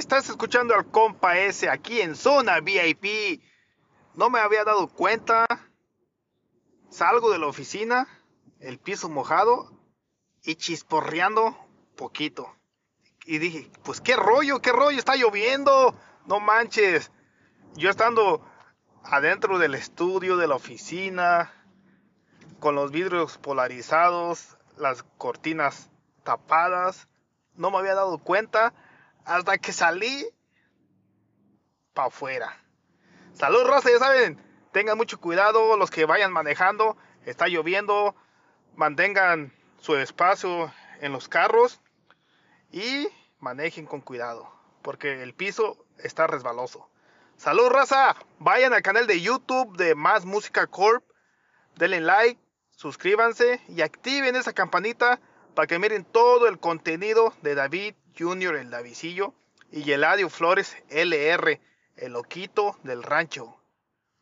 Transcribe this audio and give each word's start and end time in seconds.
Estás 0.00 0.30
escuchando 0.30 0.74
al 0.74 0.90
compa 0.90 1.36
ese 1.36 1.68
aquí 1.68 2.00
en 2.00 2.16
zona 2.16 2.60
VIP. 2.60 3.42
No 4.14 4.30
me 4.30 4.40
había 4.40 4.64
dado 4.64 4.88
cuenta. 4.88 5.44
Salgo 6.88 7.30
de 7.30 7.38
la 7.38 7.46
oficina, 7.46 8.08
el 8.60 8.78
piso 8.78 9.10
mojado 9.10 9.78
y 10.42 10.54
chisporreando 10.54 11.54
poquito. 11.98 12.50
Y 13.26 13.36
dije, 13.36 13.70
pues 13.84 14.00
qué 14.00 14.16
rollo, 14.16 14.62
qué 14.62 14.72
rollo, 14.72 14.98
está 14.98 15.16
lloviendo. 15.16 15.94
No 16.24 16.40
manches. 16.40 17.12
Yo 17.74 17.90
estando 17.90 18.42
adentro 19.04 19.58
del 19.58 19.74
estudio, 19.74 20.38
de 20.38 20.48
la 20.48 20.54
oficina, 20.54 21.52
con 22.58 22.74
los 22.74 22.90
vidrios 22.90 23.36
polarizados, 23.36 24.56
las 24.78 25.02
cortinas 25.18 25.90
tapadas, 26.22 27.06
no 27.54 27.70
me 27.70 27.76
había 27.76 27.94
dado 27.94 28.16
cuenta 28.16 28.72
hasta 29.24 29.58
que 29.58 29.72
salí 29.72 30.26
para 31.94 32.08
afuera. 32.08 32.56
Salud, 33.32 33.64
Rosa, 33.64 33.90
ya 33.90 33.98
saben, 33.98 34.40
tengan 34.72 34.96
mucho 34.96 35.20
cuidado 35.20 35.76
los 35.76 35.90
que 35.90 36.04
vayan 36.04 36.32
manejando, 36.32 36.96
está 37.24 37.48
lloviendo, 37.48 38.14
mantengan 38.76 39.52
su 39.78 39.96
espacio 39.96 40.72
en 41.00 41.12
los 41.12 41.28
carros 41.28 41.80
y 42.70 43.08
manejen 43.38 43.86
con 43.86 44.00
cuidado, 44.00 44.52
porque 44.82 45.22
el 45.22 45.34
piso 45.34 45.84
está 45.98 46.26
resbaloso. 46.26 46.88
Salud, 47.36 47.70
raza, 47.70 48.16
vayan 48.38 48.74
al 48.74 48.82
canal 48.82 49.06
de 49.06 49.20
YouTube 49.20 49.76
de 49.76 49.94
Más 49.94 50.26
Música 50.26 50.66
Corp, 50.66 51.02
denle 51.76 52.00
like, 52.00 52.40
suscríbanse 52.70 53.62
y 53.68 53.80
activen 53.80 54.36
esa 54.36 54.52
campanita 54.52 55.20
para 55.54 55.66
que 55.66 55.78
miren 55.78 56.04
todo 56.04 56.48
el 56.48 56.58
contenido 56.58 57.32
de 57.42 57.54
David 57.54 57.94
Jr. 58.18 58.56
el 58.56 58.70
Davisillo 58.70 59.34
y 59.72 59.90
Eladio 59.92 60.28
Flores 60.28 60.76
LR, 60.88 61.60
el 61.96 62.12
loquito 62.12 62.76
del 62.82 63.02
rancho. 63.02 63.56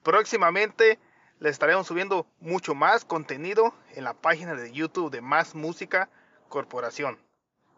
Próximamente 0.03 0.99
les 1.41 1.53
estaremos 1.53 1.87
subiendo 1.87 2.27
mucho 2.41 2.75
más 2.75 3.05
contenido 3.05 3.75
en 3.95 4.05
la 4.05 4.15
página 4.15 4.55
de 4.55 4.73
YouTube 4.73 5.11
de 5.11 5.21
Más 5.21 5.55
Música 5.55 6.09
Corporación. 6.49 7.19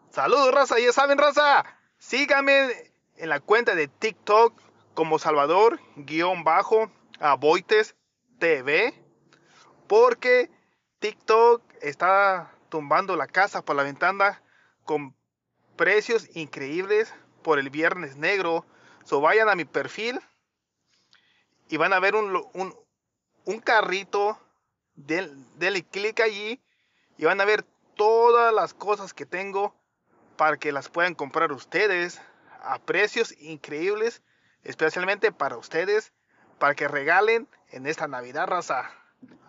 Saludos, 0.09 0.53
raza, 0.53 0.79
ya 0.79 0.91
saben, 0.91 1.17
raza. 1.17 1.63
Síganme 1.97 2.91
en 3.17 3.29
la 3.29 3.39
cuenta 3.39 3.75
de 3.75 3.87
TikTok 3.87 4.59
como 4.93 5.19
Salvador-Aboites 5.19 7.95
TV. 8.39 8.93
Porque 9.87 10.49
TikTok 10.99 11.61
está 11.81 12.51
tumbando 12.69 13.15
la 13.15 13.27
casa 13.27 13.63
por 13.63 13.75
la 13.75 13.83
ventana 13.83 14.41
con 14.85 15.15
precios 15.81 16.29
increíbles 16.35 17.11
por 17.41 17.57
el 17.57 17.71
viernes 17.71 18.15
negro. 18.15 18.67
So 19.03 19.19
vayan 19.19 19.49
a 19.49 19.55
mi 19.55 19.65
perfil 19.65 20.21
y 21.69 21.77
van 21.77 21.91
a 21.91 21.99
ver 21.99 22.13
un, 22.13 23.61
carrito. 23.63 24.37
denle 24.93 25.83
clic 25.89 26.19
allí 26.19 26.61
y 27.17 27.25
van 27.25 27.41
a 27.41 27.45
ver 27.45 27.63
todas 27.95 28.53
las 28.53 28.75
cosas 28.75 29.15
que 29.15 29.25
tengo 29.25 29.75
para 30.37 30.57
que 30.57 30.71
las 30.71 30.87
puedan 30.87 31.15
comprar 31.15 31.51
ustedes 31.51 32.21
a 32.61 32.77
precios 32.77 33.33
increíbles, 33.39 34.21
especialmente 34.61 35.31
para 35.31 35.57
ustedes, 35.57 36.13
para 36.59 36.75
que 36.75 36.87
regalen 36.87 37.47
en 37.69 37.87
esta 37.87 38.07
Navidad, 38.07 38.45
raza. 38.45 38.91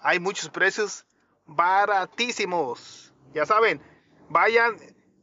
Hay 0.01 0.19
muchos 0.19 0.49
precios 0.49 1.05
baratísimos. 1.45 3.13
Ya 3.35 3.45
saben, 3.45 3.83
vayan 4.31 4.79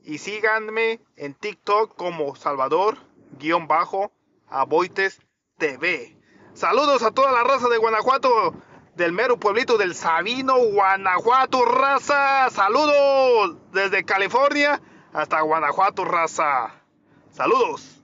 y 0.09 0.17
síganme 0.17 0.99
en 1.17 1.35
TikTok 1.35 1.95
como 1.95 2.35
Salvador-Aboites 2.35 5.19
TV. 5.59 6.17
Saludos 6.53 7.03
a 7.03 7.11
toda 7.11 7.31
la 7.31 7.43
raza 7.43 7.69
de 7.69 7.77
Guanajuato, 7.77 8.55
del 8.95 9.11
mero 9.11 9.39
pueblito 9.39 9.77
del 9.77 9.93
Sabino, 9.93 10.57
Guanajuato, 10.57 11.63
raza. 11.63 12.49
Saludos 12.49 13.57
desde 13.71 14.03
California 14.03 14.81
hasta 15.13 15.41
Guanajuato, 15.41 16.05
raza. 16.05 16.73
Saludos. 17.29 17.98